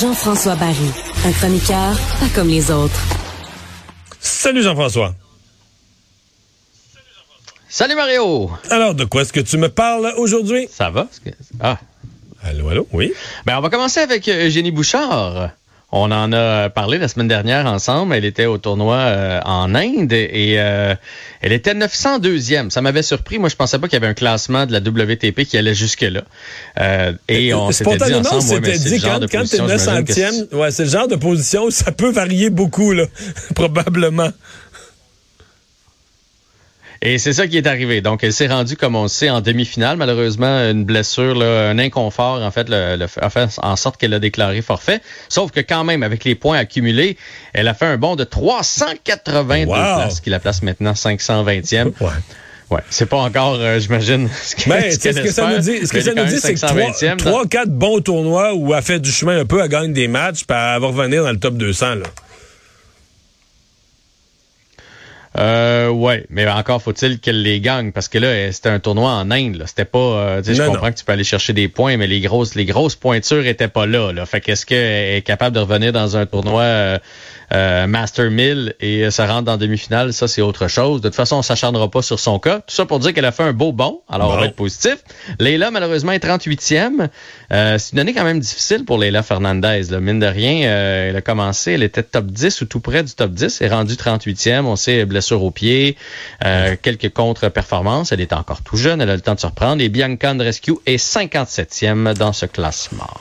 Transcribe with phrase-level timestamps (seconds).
[0.00, 0.76] Jean-François Barry,
[1.24, 2.94] un chroniqueur pas comme les autres.
[4.20, 5.14] Salut Jean-François.
[7.68, 8.50] Salut Mario.
[8.70, 10.68] Alors, de quoi est-ce que tu me parles aujourd'hui?
[10.70, 11.08] Ça va?
[11.58, 11.78] Ah.
[12.42, 13.12] Allô, allô, oui.
[13.46, 15.50] Ben, on va commencer avec euh, Eugénie Bouchard.
[15.92, 18.14] On en a parlé la semaine dernière ensemble.
[18.14, 20.94] Elle était au tournoi euh, en Inde et euh,
[21.40, 22.70] elle était 902e.
[22.70, 23.38] Ça m'avait surpris.
[23.38, 26.22] Moi, je pensais pas qu'il y avait un classement de la WTP qui allait jusque-là.
[26.78, 30.90] Euh, et on s'était dit ensemble, ouais, genre de quand position, 900e, ouais, c'est le
[30.90, 33.06] genre de position où ça peut varier beaucoup, là,
[33.54, 34.30] probablement.
[37.02, 38.02] Et c'est ça qui est arrivé.
[38.02, 39.96] Donc, elle s'est rendue, comme on le sait, en demi-finale.
[39.96, 44.12] Malheureusement, une blessure, là, un inconfort, en fait, le, le, a fait en sorte qu'elle
[44.12, 45.00] a déclaré forfait.
[45.30, 47.16] Sauf que quand même, avec les points accumulés,
[47.54, 49.74] elle a fait un bond de 382 wow.
[49.74, 51.92] places, qui la place maintenant 520e.
[52.00, 52.08] Ouais.
[52.70, 54.28] Ouais, c'est pas encore, euh, j'imagine.
[54.44, 56.54] Ce que, ben, ce, ce que ça nous dit, ce que ça nous dit, c'est
[56.54, 60.06] que trois, quatre bons tournois où elle fait du chemin un peu, à gagner des
[60.06, 62.02] matchs, puis elle va revenir dans le top 200, là.
[65.38, 69.30] Euh, ouais, mais encore faut-il qu'elle les gagne parce que là, c'était un tournoi en
[69.30, 69.56] Inde.
[69.56, 69.66] Là.
[69.66, 69.98] C'était pas.
[69.98, 70.92] Euh, je comprends non.
[70.92, 73.86] que tu peux aller chercher des points, mais les grosses, les grosses pointures étaient pas
[73.86, 74.12] là.
[74.12, 74.26] là.
[74.26, 76.98] Fait qu'est-ce qu'elle est capable de revenir dans un tournoi euh,
[77.52, 81.00] euh, Master 1000 et se rendre en demi-finale, ça c'est autre chose.
[81.00, 82.60] De toute façon, on s'acharnera pas sur son cas.
[82.60, 84.36] Tout ça pour dire qu'elle a fait un beau bond, alors bon.
[84.36, 84.98] on va être positif.
[85.40, 87.08] Leila, malheureusement, est 38e.
[87.52, 89.82] Euh, c'est une année quand même difficile pour Leila Fernandez.
[89.90, 89.98] Là.
[89.98, 93.12] Mine de rien, euh, elle a commencé, elle était top 10 ou tout près du
[93.12, 94.64] top 10, elle est rendue 38e.
[94.66, 95.96] On sait, blessure au pied,
[96.46, 98.12] euh, quelques contre-performances.
[98.12, 99.82] Elle est encore tout jeune, elle a le temps de se reprendre.
[99.82, 103.20] Et Bianca Rescue est 57e dans ce classement.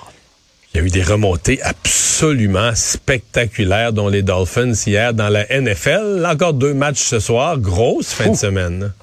[0.74, 6.26] Il y a eu des remontées absolument spectaculaires dont les Dolphins hier dans la NFL.
[6.26, 7.58] Encore deux matchs ce soir.
[7.58, 8.31] Grosse fin Ouh.
[8.31, 8.94] de semaine.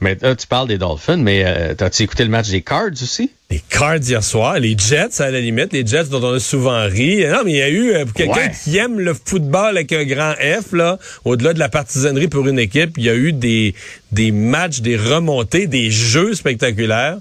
[0.00, 3.30] Mais là, tu parles des Dolphins, mais euh, as-tu écouté le match des Cards aussi?
[3.50, 6.84] Les Cards hier soir, les Jets à la limite, les Jets dont on a souvent
[6.84, 7.26] ri.
[7.26, 8.52] Non, mais il y a eu, pour quelqu'un ouais.
[8.62, 12.58] qui aime le football avec un grand F, là, au-delà de la partisanerie pour une
[12.58, 13.74] équipe, il y a eu des,
[14.12, 17.18] des matchs, des remontées, des jeux spectaculaires.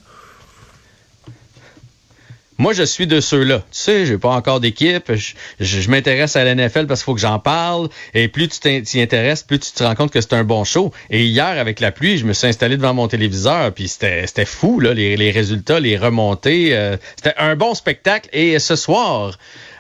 [2.57, 3.59] Moi, je suis de ceux-là.
[3.59, 5.13] Tu sais, j'ai pas encore d'équipe.
[5.13, 7.90] Je, je, je m'intéresse à la NFL parce qu'il faut que j'en parle.
[8.13, 10.91] Et plus tu t'y intéresses, plus tu te rends compte que c'est un bon show.
[11.09, 14.79] Et hier, avec la pluie, je me suis installé devant mon téléviseur, puis c'était fou,
[14.79, 16.75] là, les, les, résultats, les remontées.
[16.75, 18.29] Euh, c'était un bon spectacle.
[18.34, 19.38] Et ce soir,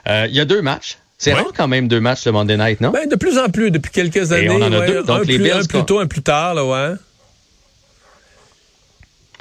[0.07, 0.97] euh, il y a deux matchs.
[1.17, 1.41] C'est ouais.
[1.41, 2.91] rare quand même deux matchs de Monday Night, non?
[2.91, 4.45] Ben, de plus en plus, depuis quelques années.
[4.45, 5.03] Et on en a ouais, deux.
[5.03, 6.95] Donc, un les plus, Bills, un plus tôt, un plus tard, là, ouais.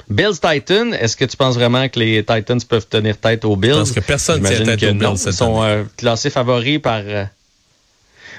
[0.09, 3.73] Bills Titans, est-ce que tu penses vraiment que les Titans peuvent tenir tête aux Bills?
[3.73, 5.23] Parce que personne ne tient tête aux Bills.
[5.25, 7.01] Ils sont euh, classés favoris par...
[7.05, 7.25] Euh,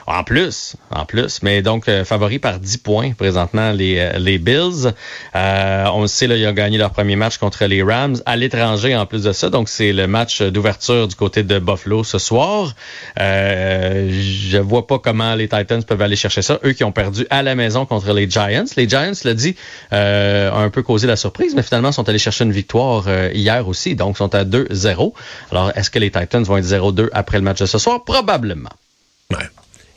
[0.09, 4.39] en plus, en plus, mais donc euh, favori par 10 points présentement les, euh, les
[4.39, 4.95] Bills.
[5.37, 8.37] Euh, on le sait, là, ils ont gagné leur premier match contre les Rams à
[8.37, 9.51] l'étranger en plus de ça.
[9.51, 12.75] Donc c'est le match d'ouverture du côté de Buffalo ce soir.
[13.21, 16.59] Euh, je vois pas comment les Titans peuvent aller chercher ça.
[16.65, 18.65] Eux qui ont perdu à la maison contre les Giants.
[18.77, 19.57] Les Giants, l'a dit,
[19.93, 23.31] euh, ont un peu causé la surprise, mais finalement sont allés chercher une victoire euh,
[23.35, 23.95] hier aussi.
[23.95, 25.13] Donc sont à 2-0.
[25.51, 28.05] Alors est-ce que les Titans vont être 0-2 après le match de ce soir?
[28.05, 28.71] Probablement.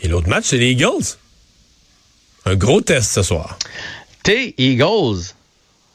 [0.01, 1.17] Et l'autre match, c'est les Eagles.
[2.45, 3.57] Un gros test ce soir.
[4.23, 5.34] T Eagles.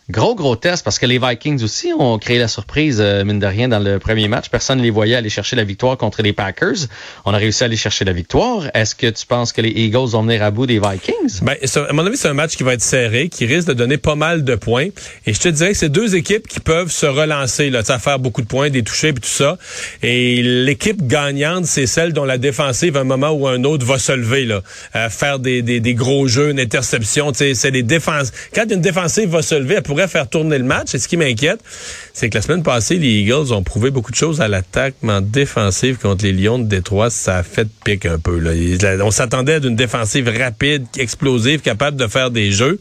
[0.08, 3.46] Gros, gros test parce que les Vikings aussi ont créé la surprise, euh, mine de
[3.46, 4.48] rien, dans le premier match.
[4.50, 6.86] Personne ne les voyait aller chercher la victoire contre les Packers.
[7.24, 8.70] On a réussi à aller chercher la victoire.
[8.72, 11.40] Est-ce que tu penses que les Eagles vont venir à bout des Vikings?
[11.42, 11.56] Ben,
[11.88, 14.14] à mon avis, c'est un match qui va être serré, qui risque de donner pas
[14.14, 14.90] mal de points.
[15.26, 18.20] Et je te dirais que c'est deux équipes qui peuvent se relancer, là, à faire
[18.20, 19.58] beaucoup de points, des touchés et tout ça.
[20.04, 23.98] Et l'équipe gagnante, c'est celle dont la défensive, à un moment ou un autre, va
[23.98, 24.46] se lever,
[24.92, 27.32] à faire des, des, des gros jeux, une interception.
[27.34, 28.30] C'est les défenses.
[28.54, 30.94] Quand une défensive va se lever, elle pourrait faire tourner le match.
[30.94, 31.60] Et ce qui m'inquiète,
[32.12, 35.14] c'est que la semaine passée, les Eagles ont prouvé beaucoup de choses à l'attaque, mais
[35.14, 38.38] en défensive contre les Lions de Détroit, ça a fait pique un peu.
[38.38, 38.52] Là.
[39.02, 42.78] On s'attendait à une défensive rapide, explosive, capable de faire des jeux.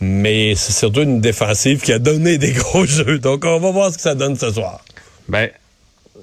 [0.00, 3.18] Mais c'est surtout une défensive qui a donné des gros jeux.
[3.18, 4.82] Donc, on va voir ce que ça donne ce soir.
[5.28, 5.50] Ben,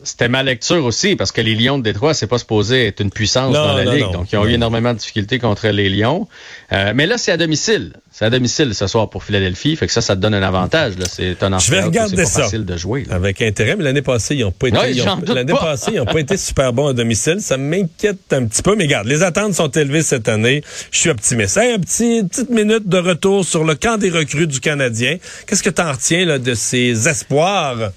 [0.03, 3.09] c'était ma lecture aussi, parce que les Lions de Détroit, c'est pas supposé être une
[3.09, 4.12] puissance dans la Ligue.
[4.12, 6.27] Donc, ils ont eu énormément de difficultés contre les Lions.
[6.71, 7.94] Euh, mais là, c'est à domicile.
[8.12, 9.75] C'est à domicile ce soir pour Philadelphie.
[9.75, 10.94] Fait que ça, ça te donne un avantage.
[11.09, 12.44] C'est un Je vais regarder ça.
[12.44, 13.06] facile de jouer.
[13.09, 14.94] Avec intérêt, mais l'année passée, ils n'ont pas été,
[15.27, 17.41] l'année passée, ils ont pas été super bons à domicile.
[17.41, 18.75] Ça m'inquiète un petit peu.
[18.75, 20.63] Mais regarde, les attentes sont élevées cette année.
[20.91, 21.57] Je suis optimiste.
[21.57, 25.18] un petit, petite minute de retour sur le camp des recrues du Canadien.
[25.48, 27.91] Qu'est-ce que tu en retiens là, de ces espoirs?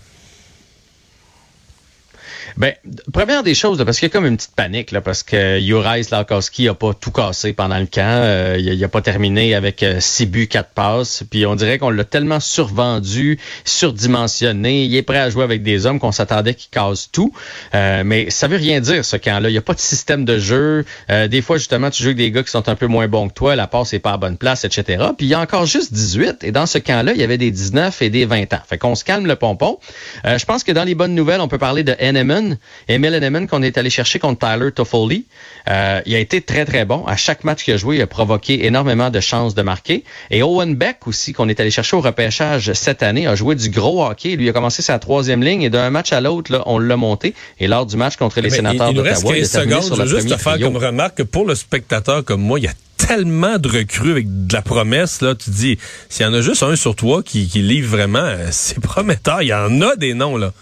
[2.59, 2.75] Ben,
[3.13, 6.07] première des choses, parce qu'il y a comme une petite panique, là, parce que Juraj
[6.07, 8.03] Slavkowski a pas tout cassé pendant le camp.
[8.03, 11.23] Euh, il, a pas terminé avec euh, six buts, quatre passes.
[11.31, 14.87] Puis on dirait qu'on l'a tellement survendu, surdimensionné.
[14.87, 17.33] Il est prêt à jouer avec des hommes qu'on s'attendait qu'il casse tout.
[17.77, 19.51] Euh, mais ça veut rien dire, ce camp-là.
[19.51, 20.85] Il n'y a pas de système de jeu.
[21.09, 23.35] des fois, justement, tu joues avec des gars qui sont un peu moins bons que
[23.35, 23.55] toi.
[23.55, 25.05] La passe n'est pas à bonne place, etc.
[25.17, 26.43] Puis il y a encore juste 18.
[26.43, 28.61] Et dans ce camp-là, il y avait des 19 et des 20 ans.
[28.69, 29.79] Fait qu'on se calme le pompon.
[30.25, 32.48] je pense que dans les bonnes nouvelles, on peut parler de Henneman
[32.89, 35.27] Emil Henneman qu'on est allé chercher contre Tyler Toffoli.
[35.69, 37.05] Euh, il a été très, très bon.
[37.07, 40.05] À chaque match qu'il a joué, il a provoqué énormément de chances de marquer.
[40.31, 43.71] Et Owen Beck aussi, qu'on est allé chercher au repêchage cette année, a joué du
[43.71, 44.37] gros hockey.
[44.37, 47.35] Lui a commencé sa troisième ligne et d'un match à l'autre, on l'a monté.
[47.61, 50.21] Et lors du match contre les sénateurs d'Ottawa, il, il, a secondes, sur je veux
[50.21, 53.59] juste te faire comme remarque que pour le spectateur comme moi, il y a tellement
[53.59, 55.79] de recrues avec de la promesse, là, tu dis,
[56.09, 59.41] s'il y en a juste un sur toi qui, qui livre vraiment, euh, c'est prometteur.
[59.43, 60.53] Il y en a des noms, là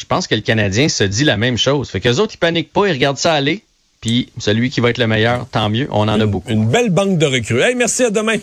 [0.00, 1.90] je pense que le Canadien se dit la même chose.
[1.90, 3.62] Fait que les autres, ils paniquent pas, ils regardent ça aller.
[4.00, 5.88] Puis celui qui va être le meilleur, tant mieux.
[5.90, 6.50] On en a beaucoup.
[6.50, 7.60] Une belle banque de recrues.
[7.60, 8.38] Hey, merci, à demain.